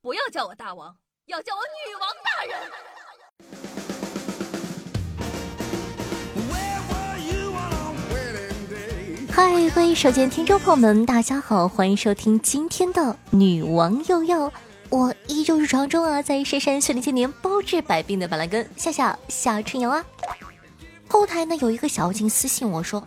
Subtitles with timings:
[0.00, 2.56] 不要叫我大王，要叫我女王大人。
[9.30, 14.52] 嗨，各位手机听众朋友们，大家好，欢迎收听今天的女王又要。
[14.88, 20.04] 我依旧是传中啊，在深山训练千年、包治百病的板蓝根夏夏夏春瑶啊。
[21.08, 23.06] 后台呢有一个小妖精私信我说：“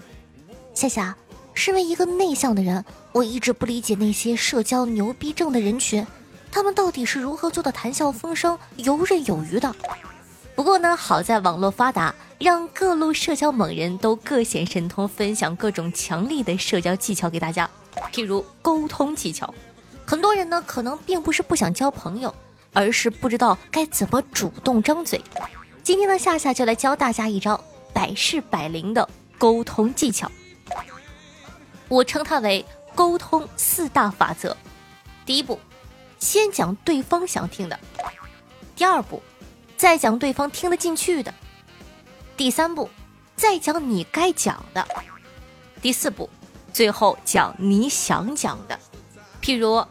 [0.75, 1.15] 夏夏，
[1.53, 6.05] 身为一个内向的人，我一直不理解那些社交牛逼症的人群，
[6.51, 9.75] 他们到底是如何做到谈笑风生、游刃有余的？
[10.55, 17.69] 不过呢，好在网络发达，让各路社交猛人都各显神通，分享各种强力的社交技巧给大家，
[18.11, 19.53] 譬如沟通技巧。
[20.05, 22.33] 很多人呢，可能并不是不想交朋友，
[22.73, 25.21] 而是不知道该怎么主动张嘴。
[25.83, 27.59] 今天呢，夏夏就来教大家一招。”
[27.91, 30.31] 百试百灵的沟通技巧，
[31.89, 32.63] 我称它为
[32.95, 34.55] 沟通四大法则。
[35.25, 35.59] 第一步，
[36.19, 37.77] 先讲对方想听的；
[38.75, 39.21] 第二步，
[39.77, 41.31] 再讲对方听得进去的；
[42.35, 42.89] 第三步，
[43.35, 44.83] 再讲你该讲的；
[45.81, 46.29] 第四步，
[46.73, 48.77] 最后讲你想讲的。
[49.41, 49.85] 譬如，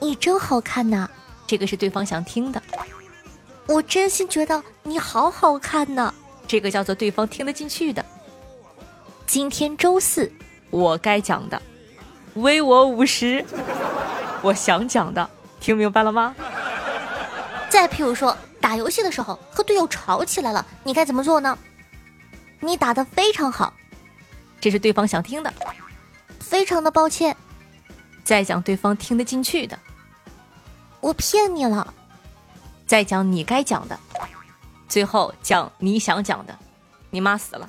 [0.00, 1.08] 你真好看呐，
[1.46, 2.62] 这个是对方想听的。
[3.66, 6.14] 我真心觉得你好好看呢。
[6.48, 8.04] 这个叫做对方听得进去的。
[9.26, 10.32] 今天周四，
[10.70, 11.60] 我该讲的，
[12.34, 13.44] 微我五十，
[14.42, 15.28] 我想讲的，
[15.60, 16.34] 听明白了吗？
[17.68, 21.58] 再譬如说，打游戏的时候和队友吵起来了，你该怎么做呢？
[22.60, 23.72] 你打的非常好，
[24.60, 25.52] 这是对方想听的。
[26.40, 27.36] 非常的抱歉，
[28.24, 29.78] 再讲对方听得进去的。
[31.00, 31.92] 我骗你了，
[32.86, 33.98] 再讲你该讲的。
[34.88, 36.56] 最后讲你想讲的，
[37.10, 37.68] 你妈死了。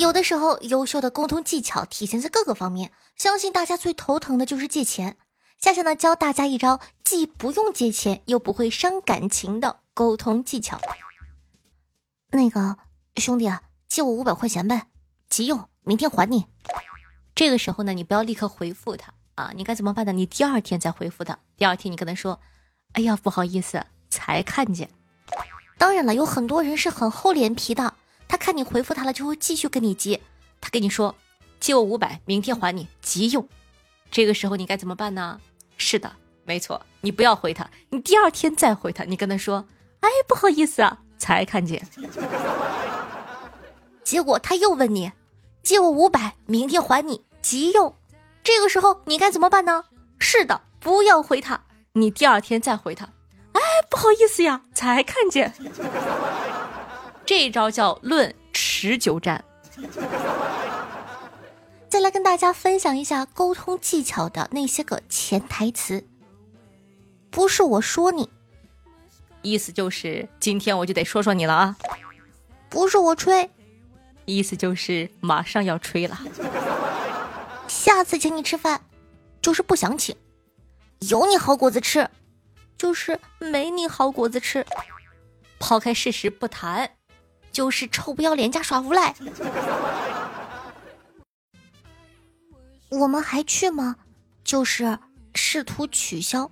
[0.00, 2.90] 有的时候，优秀的沟通技巧体现在各个方面。
[3.16, 5.18] 相信大家最头疼的就是借钱。
[5.58, 10.80] 夏夏呢，教大家一招既不用借钱又不会伤感情的沟通技巧。
[12.30, 12.78] 那个
[13.16, 14.86] 兄弟啊，借我五百块钱呗，
[15.28, 16.46] 急用，明天还你。
[17.34, 20.12] 这个时候呢，你不要立刻回复他啊，你该怎么办呢？
[20.12, 21.38] 你第二天再回复他。
[21.58, 22.40] 第二天你跟他说。
[22.94, 24.90] 哎呀，不好意思，才看见。
[25.78, 27.94] 当然了，有很多人是很厚脸皮的，
[28.30, 30.20] 他看你回复他了，就会继续跟你急。
[30.60, 31.12] 他跟你说，
[31.58, 33.48] 借我五百，明天还你，急用。
[34.08, 35.40] 这个时候你该怎么办呢？
[35.76, 36.12] 是的，
[36.44, 39.66] 没错，你不要回他，你第二天再回他，你跟他说，
[39.98, 41.84] 哎，不好意思啊，才看见。
[44.04, 45.10] 结果他又问你，
[45.64, 47.92] 借我五百，明天还你，急用。
[48.44, 49.86] 这个时候你该怎么办呢？
[50.20, 51.60] 是的，不要回他。
[51.94, 53.06] 你第二天再回他，
[53.54, 53.60] 哎，
[53.90, 55.52] 不好意思呀，才看见。
[57.30, 59.44] 这一招叫论持久战。
[61.88, 66.04] 再来跟大家分享一下沟通技巧的那些个潜台词。
[67.30, 68.28] 不是我说你，
[69.42, 71.76] 意思就是今天我就得说说你了啊。
[72.68, 73.48] 不是我吹，
[74.24, 76.18] 意思就是马上要吹了。
[77.68, 78.80] 下次请你吃饭，
[79.40, 80.16] 就是不想请。
[81.08, 82.10] 有你好果子吃，
[82.76, 84.66] 就是没你好果子吃。
[85.60, 86.90] 抛开事实不谈，
[87.52, 89.14] 就是臭不要脸加耍无赖。
[92.88, 93.96] 我们还去吗？
[94.42, 94.98] 就是
[95.34, 96.50] 试图取消。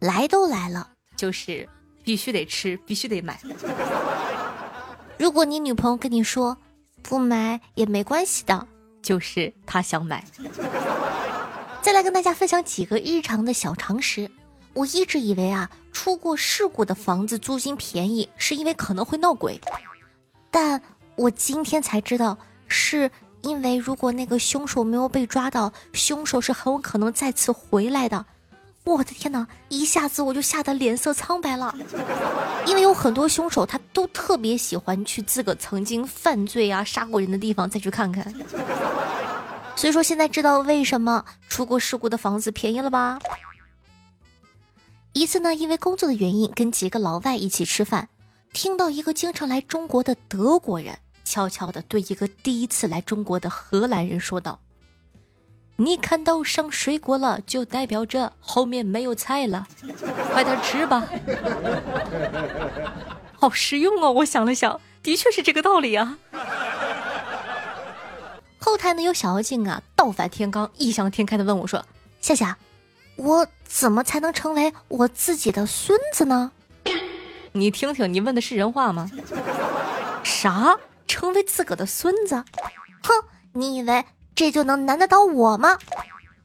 [0.00, 1.68] 来都来了，就是
[2.02, 3.40] 必须得吃，必须得买。
[5.16, 6.58] 如果你女朋友跟你说
[7.02, 8.66] 不买也没关系的，
[9.00, 10.24] 就是她想买。
[11.80, 14.30] 再来跟大家分享几个日常的小常识。
[14.72, 19.60] 我一直以为啊，出过事故的房子租金便宜，是因为可能会闹鬼。
[20.54, 20.80] 但
[21.16, 22.38] 我今天才知道，
[22.68, 23.10] 是
[23.42, 28.24] 因为如果那个凶手没有被抓到，凶手是很有可能再次回来的。
[28.84, 31.74] 我的天哪，一下子我就吓得脸色苍白了。
[32.68, 38.32] 因为有很多凶手，他都特别喜欢去自个曾经犯罪啊、杀过人的地方再去看看。
[39.74, 43.18] 所以说，现在知道为什么出过事故的房子便宜了吧？
[45.14, 48.08] 一次呢，因为工作的原因，跟几个老外一起吃饭，
[48.54, 54.60] 听到一个经常来中国的德国人悄悄的对一个第一次来中国的荷兰人说道
[55.76, 59.66] ：“你看到上水果了，就代表着后面没有菜了，
[60.32, 61.04] 快点吃吧。
[63.36, 64.12] ”好实用哦！
[64.12, 66.16] 我想了想，的确是这个道理啊。
[68.58, 71.84] 后台呢有小妖精啊，倒反天罡，异想天开的问我说
[72.22, 72.56] ：“夏夏，
[73.16, 76.52] 我怎么才能成为我自己的孙子呢？”
[77.56, 79.08] 你听听，你问的是人话吗？
[80.24, 80.76] 啥？
[81.06, 82.34] 成为自个的孙子？
[82.34, 83.12] 哼，
[83.52, 84.04] 你以为
[84.34, 85.78] 这就能难得到我吗？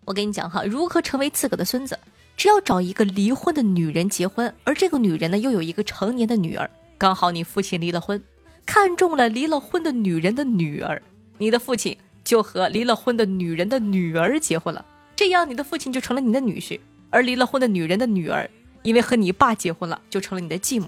[0.05, 1.97] 我跟你讲哈，如何成为自个的孙子，
[2.37, 6.69] 只要找一个离婚的女人结婚，而这个女人呢又有一个成年的女儿，
[6.99, 8.21] 刚好你父亲离了婚，
[8.67, 11.01] 看中了离了婚的女人的女儿，
[11.39, 14.85] 你的父亲就和离了婚的女人的女儿结婚了，
[15.15, 16.79] 这样你的父亲就成了你的女婿，
[17.09, 18.47] 而离了婚的女人的女儿，
[18.83, 20.87] 因为和你爸结婚了，就成了你的继母。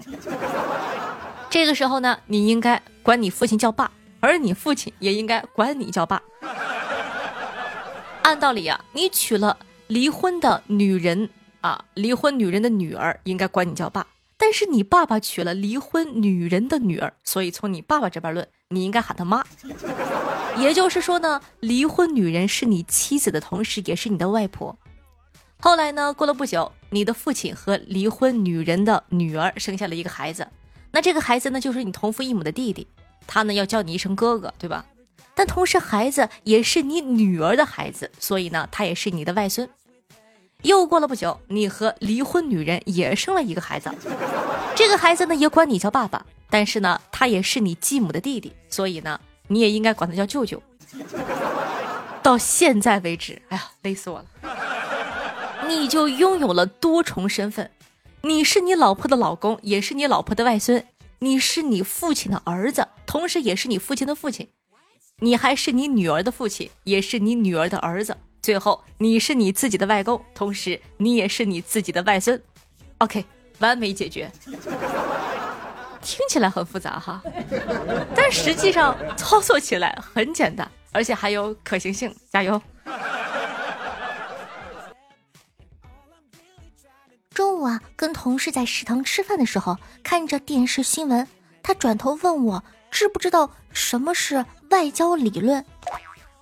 [1.50, 3.90] 这个时候呢，你应该管你父亲叫爸，
[4.20, 6.22] 而你父亲也应该管你叫爸。
[8.22, 9.56] 按道理啊，你娶了
[9.88, 11.28] 离婚的女人
[11.60, 14.06] 啊，离婚女人的女儿应该管你叫爸。
[14.38, 19.44] 但是你爸爸娶了离婚女人的女儿，所以从你爸爸这边论，你应该喊他妈。
[20.56, 24.76] 也就是说呢，离婚女人是你妻子的同时，也是你的外婆。
[25.60, 30.46] 后来呢，过了不久，你的父亲和离婚女人的女儿生下了一个孩子。
[30.92, 32.86] 那这个孩子呢，就是你同父异母的弟弟，
[33.26, 34.84] 他呢要叫你一声哥哥，对吧？
[35.34, 39.66] 但同时，孩子也是你女儿的孩子，所以呢，他也是你的外孙。
[40.60, 43.90] 又过了不久，你和离婚女人也生了一个孩子，
[44.76, 49.18] 这个孩子呢也管你叫爸爸，但是呢，他也是你继母的弟弟，所以呢，
[49.48, 50.62] 你也应该管他叫舅舅。
[52.22, 54.26] 到现在为止，哎呀，累死我了！
[55.72, 57.70] 你就拥有了多重身份。
[58.20, 60.82] 你是你老婆的老公，也是你老婆的外孙；
[61.20, 64.46] 你是你父亲的儿子，同时也是你父亲的父亲；
[65.20, 72.40] 你还是你女儿的父亲，也是你女儿的儿子；最后，你是你自己的外公，同时你也是你自己的外孙。
[72.98, 73.24] OK，
[73.58, 74.30] 完美解决。
[76.02, 77.22] 听起来很复杂哈，
[78.14, 82.14] 但实际上操作起来很简单，而且还有可行性。
[82.30, 82.60] 加油！
[87.34, 91.26] 中午啊，跟同事在食堂吃饭的时候，看着电视新闻，
[91.62, 95.64] 他转头问我知不知道什么是外交理论。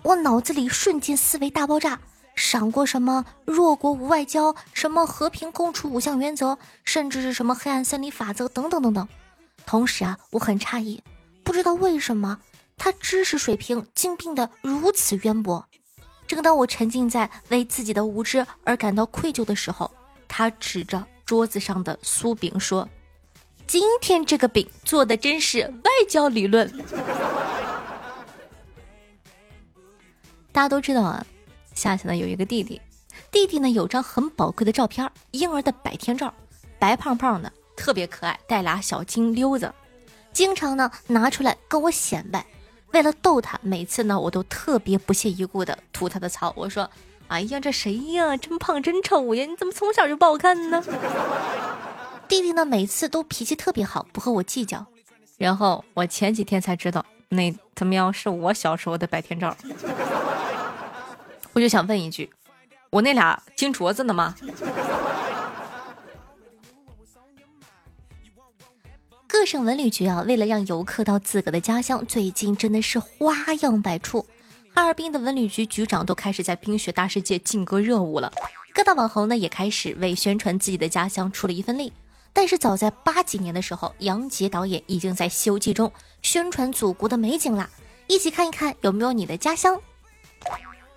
[0.02, 2.00] 我脑子里瞬间思维大爆炸，
[2.34, 9.08] 闪过什么弱国无外交，什么和平共处五项原则，甚至是什么黑暗森林法则等等等等。
[9.66, 11.00] 同时啊，我很诧异，
[11.44, 12.40] 不知道为什么
[12.76, 15.64] 他知识水平竟变得如此渊博。
[16.26, 19.88] 正当我沉浸在为自己的无知而感到愧疚的时候。
[20.32, 22.88] 他指着桌子上的酥饼说
[23.66, 26.72] ：“今天这个饼做的真是外交理论。”
[30.52, 31.26] 大家都知道啊，
[31.74, 32.80] 夏夏呢有一个弟弟，
[33.32, 36.32] 弟弟呢有张很宝贵的照片，婴儿的百天照，
[36.78, 39.74] 白胖胖的，特别可爱，带俩小金溜子，
[40.32, 42.46] 经常呢拿出来跟我显摆。
[42.92, 46.88] 为了逗他，每次呢我都特别不屑一顾的吐他的槽，我说。
[47.30, 48.36] 哎呀，这谁呀？
[48.36, 49.44] 真胖真丑呀！
[49.46, 50.82] 你怎么从小就不好看呢？
[52.26, 54.84] 弟弟呢，每次都脾气特别好，不和我计较。
[55.38, 59.56] 然后我前几天才知道，那他喵是我小时候的百天照。
[61.52, 62.28] 我就想问一句，
[62.90, 64.34] 我那俩金镯子呢吗？
[69.28, 74.26] 各省文旅局啊，为了让游客到自个的家乡，最近真的是花样百出。
[74.72, 78.32] 哈尔滨的文旅局局长都开始在冰雪大世界劲歌热舞了，
[78.72, 81.92] 各大网红呢也开始为宣传自己的家乡出了一份力。
[82.32, 87.68] 但是早在八几年的时候，杨洁导演已经在《西游记》中宣传祖国的美景啦。
[88.06, 89.76] 一起看一看有没有你的家乡。《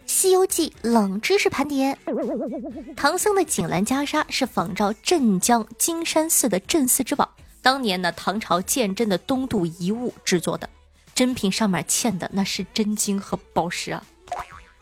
[0.05, 1.97] 西游记》冷知识盘点：
[2.95, 7.29] 唐僧的锦兰袈裟是仿照镇江金山寺的镇寺之宝，
[7.61, 10.69] 当年呢唐朝鉴真的东渡遗物制作的。
[11.15, 14.03] 真品上面嵌的那是真金和宝石啊！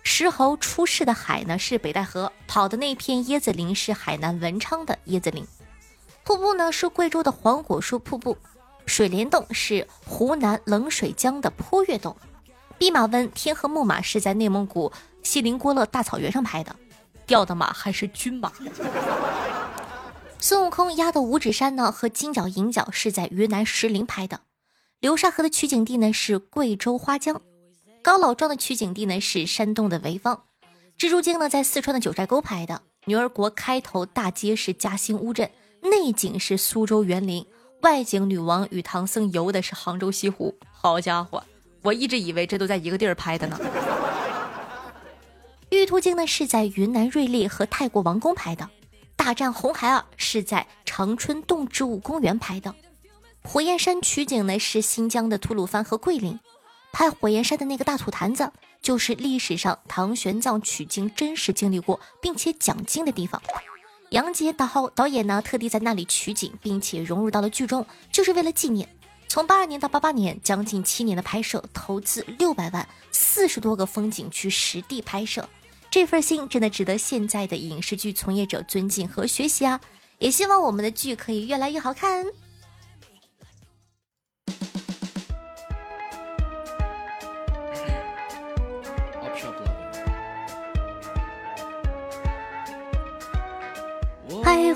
[0.04, 5.46] 石猴出世的海呢是北戴河，跑的那片椰子林是海南文昌的椰子林，
[6.24, 8.38] 瀑布呢是贵州的黄果树瀑布，
[8.86, 12.16] 水帘洞是湖南冷水江的坡月洞，
[12.78, 16.76] 弼马温天河木马是在内蒙古锡林郭勒大草原上拍的，
[17.28, 18.52] 吊的马还是军马。
[20.40, 24.40] 孙悟空压的五指山呢和金角银角是在云南石林拍的。
[25.02, 27.42] 流沙河的取景地呢是贵州花江，
[28.04, 30.44] 高老庄的取景地呢是山东的潍坊，
[30.96, 35.50] 蜘蛛精呢在四川的九寨沟拍的，女儿国开头大街是嘉兴乌镇，
[35.82, 37.44] 内景是苏州园林，
[37.82, 40.56] 外景女王与唐僧游的是杭州西湖。
[40.72, 41.44] 好家伙，
[41.82, 43.60] 我一直以为这都在一个地儿拍的呢。
[45.72, 48.70] 玉兔精呢是在云南瑞丽和泰国王宫拍的，
[49.16, 52.76] 大战红孩儿是在长春动植物公园拍的。
[53.44, 56.40] 火焰山取景呢是新疆的吐鲁番和桂林，
[56.94, 63.42] 拍火焰山的那个大土坛子，就是历史上唐玄奘取经真实经历过并且讲经的地方。
[64.12, 68.88] 杨洁导导演呢特地在那里取景，并且融入到了剧中，就是为了纪念。
[69.28, 75.48] 从八二年到八八年，将近七年的拍摄，投资六百万，四十多个风景区实地拍摄，
[75.90, 79.80] 这份心真的值得现在的影视剧从业者尊敬和学习啊！
[80.20, 82.26] 也希望我们的剧可以越来越好看。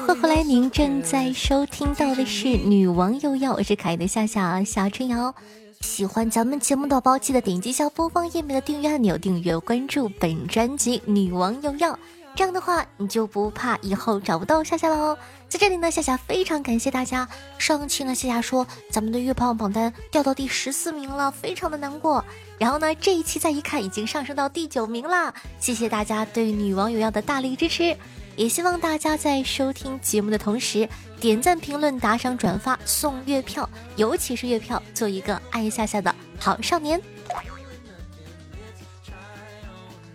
[0.08, 0.44] 欢迎回来！
[0.44, 5.34] 您正在收听到的是《女王又要》，我是可爱的夏夏夏春瑶。
[5.82, 11.94] 喜欢咱们节目的宝宝，记得点击一下播放页面的订阅按钮，订阅关注本专辑《女王又要》。
[12.36, 15.18] 这样的话，你就不怕以后找不到夏夏喽。
[15.50, 17.28] 在这里呢，夏夏非常感谢大家。
[17.58, 22.24] 上期呢，夏夏说咱们的月榜榜单掉到第十四名了，非常的难过。
[22.60, 25.34] 然后呢，这一期再一看，已经上升到第九名了。
[25.60, 27.98] 谢谢大家对《女王有要》的大力支持。
[28.36, 30.88] 也希望大家在收听节目的同时，
[31.20, 37.02] 点赞、评论、打赏、转发、送月票，尤其是月票，做一个爱夏夏的好少年。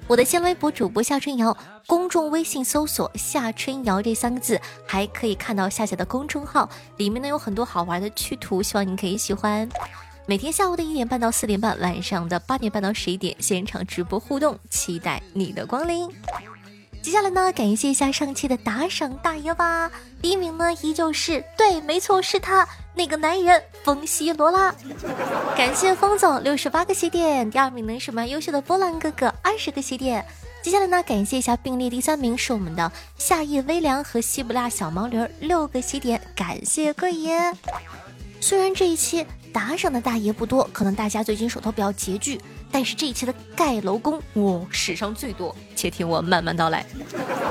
[0.07, 9.69] 我的新微博主播夏春瑶，公众微信搜索“夏春瑶”这三个字，还可以看到夏夏的公众号，里面呢有很多好玩的趣图，希望您可以喜欢。
[10.27, 16.09] 每天下午的一点半到四点半，晚上的八点半到十一点，现场直播互动，期待你的光临。
[17.03, 19.91] 接下来呢，感谢一下上期的打赏大爷吧。
[20.21, 24.75] 第一名呢，依旧是对，没错，是他那个男人风西罗拉。
[25.57, 27.51] 感谢风总六十八个喜点。
[27.51, 30.25] 第二名呢是蛮优秀的波兰哥哥二十个喜点。
[30.63, 37.51] 接下来呢，感谢一下并列第三名是我们的夏夜微凉和西不拉小毛驴六个喜点，感谢贵爷。
[38.43, 42.39] 虽然这一期打赏的大爷不多，可能大家最近手头比较拮据。
[42.73, 46.87] 但是这一期的盖楼工，哇，史上最多，且听我慢慢道来。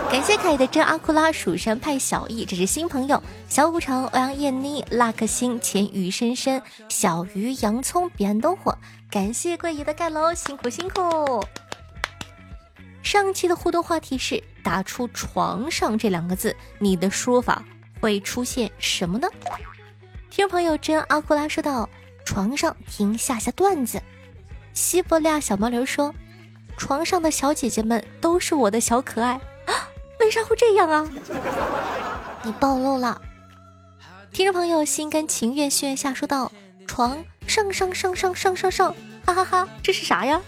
[0.09, 3.21] 感谢凯的真阿库拉、蜀山派小易，这是新朋友。
[3.47, 8.75] 小五常、欧阳燕妮、辣克星、浅雨深深、小鱼、洋葱、彼岸灯火。
[9.11, 11.45] 感谢贵爷的盖楼，辛苦辛苦。
[13.03, 17.63] 上期的互动话题是打出“床上”这两个字，你的说法
[17.99, 19.27] 会出现什么呢？
[20.29, 21.89] 听众朋友真阿库拉说道
[22.25, 24.01] ：“床上听下下段子。”
[24.73, 26.13] 西伯利亚小毛驴说
[26.77, 29.39] ：“床上的小姐姐们都是我的小可爱，
[30.19, 31.07] 为啥会这样啊？
[32.43, 33.21] 你暴露了。”
[34.31, 36.51] 听众朋友心甘情愿炫下说道
[36.87, 38.95] ：“床上上上上上上上，
[39.25, 40.41] 哈哈哈，这是啥呀？”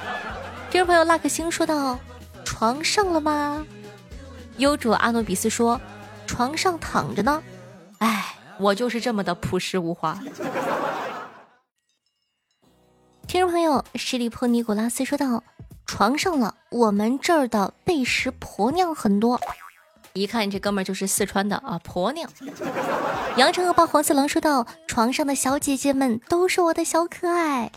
[0.70, 1.98] 听众朋友拉克星说道
[2.44, 3.66] ：“床上了吗？”
[4.58, 5.80] 优主阿诺比斯说
[6.26, 7.42] ：“床上躺着呢。”
[7.98, 10.18] 哎，我就是这么的朴实无华。
[13.32, 15.42] 听众朋友，十里坡尼古拉斯说道
[15.88, 19.40] ：“床上了，我们这儿的背时婆娘很多。
[20.12, 22.30] 一看这哥们儿就是四川的啊，婆娘。”
[23.38, 27.72] 阳城恶霸黄四郎说道：“床上的小姐姐们都是我的小可爱。”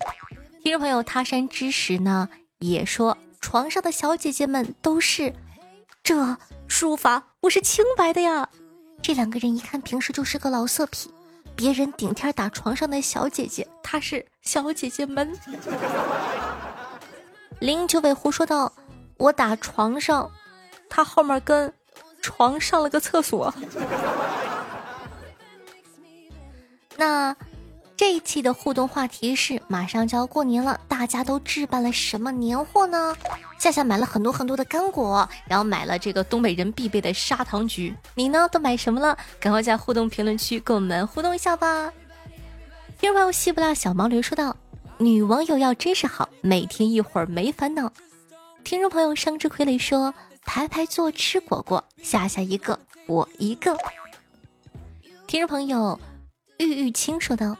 [0.61, 2.27] 听众朋友，他山之石呢
[2.59, 5.33] 也说：“床上的小姐姐们都是
[6.03, 6.35] 这
[6.67, 8.49] 书法，我是清白的呀。”
[9.01, 11.09] 这两个人一看平时就是个老色批。
[11.55, 15.33] 别人顶天打床上的小姐姐，她是小姐姐们。
[17.59, 18.71] 零九尾狐说道
[19.17, 20.29] ：“我打床上，
[20.89, 21.73] 他后面跟
[22.21, 23.53] 床上了个厕所。”
[26.97, 27.35] 那。
[27.97, 33.15] 这一期的互动话题是：马上就要过年了，大家都置办了什么年货呢？
[33.57, 37.95] 夏夏买了很多很多的干果，然后买了这个东北人必备的砂糖橘。
[38.13, 39.17] 你呢，都买什么了？
[39.39, 41.91] 赶快在互动评论区跟我们互动一下吧。
[42.99, 44.55] 听众朋友西不拉小毛驴说道
[44.99, 47.91] ：“女网友要真是好，每天一会儿没烦恼。”
[48.65, 50.13] 听众朋友生之傀儡说
[50.45, 53.77] ：“排排坐吃果果，夏夏一个，我一个。”
[55.27, 55.97] 听众朋友
[56.59, 57.55] 玉玉清说道。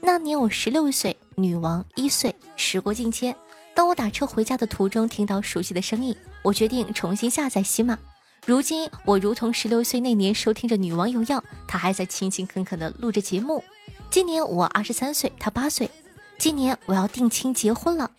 [0.00, 2.34] 那年我十六岁，女王一岁。
[2.56, 3.34] 时过境迁，
[3.74, 7.98] 当我打车回家的途中，听到熟悉的声音，我决定重新下载喜马。
[8.46, 13.62] 如今，我如同十六岁那年收听着女王有药，她还在勤勤恳恳地录着节目。
[14.10, 15.90] 今年我二十三岁，她八岁。
[16.38, 18.10] 今年我要定亲结婚了，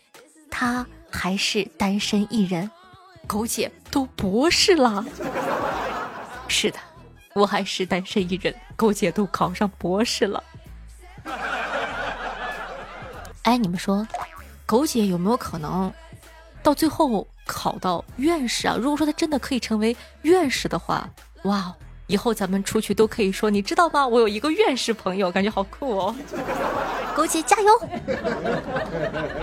[0.50, 2.70] 她还是单身一人。
[3.26, 5.04] 狗姐都博士了，
[6.48, 6.78] 是的，
[7.34, 8.54] 我还是单身一人。
[8.76, 10.42] 狗姐都考上博士了。
[13.50, 14.06] 哎，你们说，
[14.64, 15.92] 狗姐有没有可能
[16.62, 18.76] 到最后考到院士啊？
[18.80, 21.10] 如果说她真的可以成为院士的话，
[21.42, 21.74] 哇，
[22.06, 24.06] 以后咱们出去都可以说，你知道吗？
[24.06, 26.14] 我有一个院士朋友，感觉好酷哦！
[27.16, 27.76] 狗姐加油！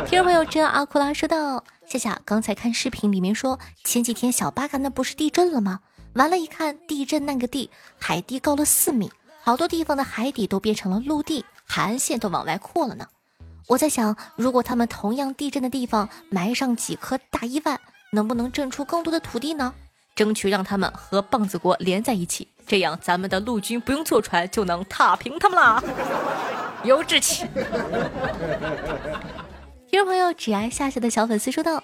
[0.06, 5.82] 听众朋友，真阿库拉说道：夏夏刚才看视频里面说，前几天小巴嘎那不是地震了吗？
[6.14, 9.12] 完了，一看地震那个地，海地高了四米，
[9.42, 13.06] 好多地方的海底都变成了陆地，海岸线都往外扩了呢。
[13.68, 17.78] 我在想，如果他们同样地震的地方埋上几颗大伊万，
[18.14, 19.74] 能不能震出更多的土地呢？
[20.16, 25.84] 争取让他们和棒子国连在一起，这样咱们的陆军不用坐船就能踏平他们啦！
[26.84, 27.46] 有志气。
[29.92, 31.84] 听众朋友，只爱夏夏的小粉丝说道：“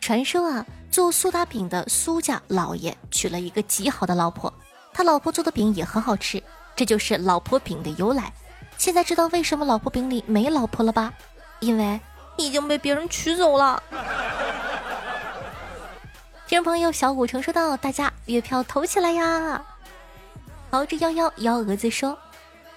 [0.00, 4.52] 传说啊，做苏打饼的苏家老爷娶了一个极好的老婆，
[4.92, 6.42] 他老婆做的饼也很好吃，
[6.76, 8.30] 这就是老婆饼的由来。
[8.78, 11.12] 现在知道为什么老婆饼里没老婆了吧？
[11.60, 12.00] 因为
[12.36, 13.82] 已经被别人娶走了。”
[16.46, 19.64] 听众朋友小五成说道：“大家月票投起来呀！”
[20.70, 22.16] 熬着幺幺幺蛾子说：“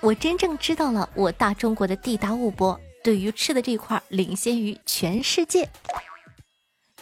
[0.01, 5.69] 我真正知道了，我大中国的地大物博，对于吃的这块领先于全世界。”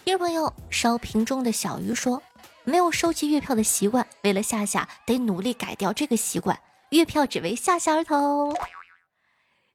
[0.03, 2.21] 听众朋友烧瓶中的小鱼说
[2.65, 8.53] ：“没有收集月票的习惯，为了夏夏得努力改掉这个习惯，月票只为夏夏而投。”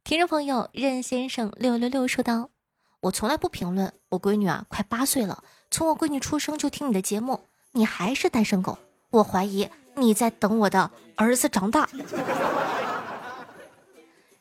[0.05, 2.51] 听众朋友任先生六六六说道
[3.03, 8.79] ：“我从来不评论，我闺女啊，快八岁了。”从我闺女出生就听你的节目，你还是单身狗，
[9.11, 11.89] 我怀疑你在等我的儿子长大。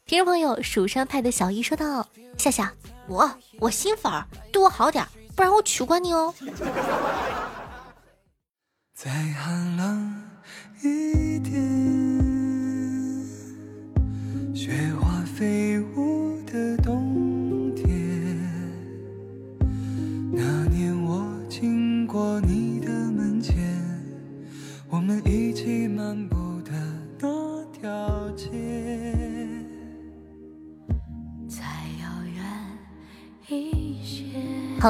[0.06, 2.08] 听众朋友蜀山派的小姨说道
[2.40, 2.74] ：“夏夏，
[3.08, 6.34] 我我新粉儿，对我好点，不然我取关你哦。”
[8.96, 10.28] 再寒冷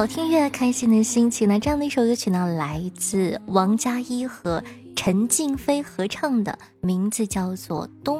[0.02, 1.60] 好听越开心的心情呢？
[1.60, 4.60] 这样的一首歌曲呢，来自王佳一和
[4.96, 8.18] 陈静飞合唱的，名字叫做《冬》。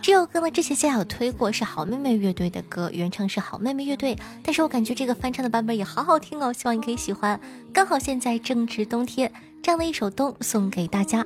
[0.00, 4.16] 这首歌呢，之前夏有推过，是好妹妹乐队的歌，原唱是好妹妹乐队。
[4.42, 7.38] 但是我感觉这个翻唱的版本也好好听哦，希望你可以喜欢。
[7.70, 9.30] 刚好现在正值冬天，
[9.62, 11.22] 这样的一首冬送给大家。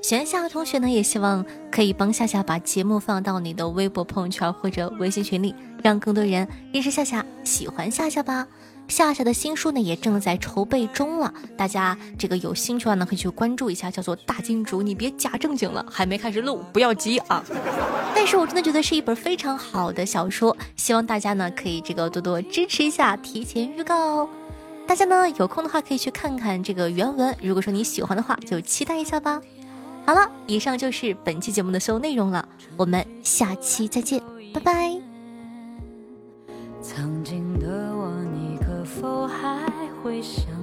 [0.00, 8.48] 喜欢夏的同学呢，也希望可以帮夏夏把节目放到你的微博、朋友圈或者微信群里，让更多人认识夏夏，喜欢夏夏吧。
[8.86, 17.42] 夏夏的新书呢也正在筹备中了，大家这个有兴趣的话呢可以去关注一下，叫做《大金主》，你别假正经了，还没开始录，不要急啊。
[18.14, 24.28] 但是我真的觉得是一本非常好的小说，希望大家呢可以这个多多支持一下，提前预告哦。
[24.86, 29.40] 大家呢有空的话可以去看看这个原文，如果说你喜欢的话，就期待一下吧。
[30.06, 34.94] 好了，以上就是本期节目的所有内容了，我们下期再见，拜拜。
[36.82, 37.33] 曾经
[39.04, 39.60] 否还
[40.02, 40.53] 会想？